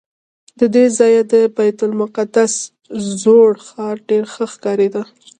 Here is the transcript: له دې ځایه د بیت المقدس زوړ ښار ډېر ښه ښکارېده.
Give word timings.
له 0.59 0.65
دې 0.75 0.85
ځایه 0.97 1.21
د 1.31 1.33
بیت 1.55 1.79
المقدس 1.87 2.53
زوړ 3.21 3.51
ښار 3.67 3.95
ډېر 4.09 4.23
ښه 4.33 4.45
ښکارېده. 4.53 5.03